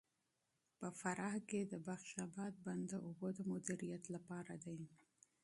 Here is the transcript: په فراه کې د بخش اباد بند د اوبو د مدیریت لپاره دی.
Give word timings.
په 0.77 0.87
فراه 0.99 1.37
کې 1.49 1.61
د 1.71 1.73
بخش 1.87 2.09
اباد 2.25 2.53
بند 2.65 2.83
د 2.91 2.93
اوبو 3.05 3.27
د 3.37 3.39
مدیریت 3.51 4.03
لپاره 4.15 4.53
دی. 4.65 4.79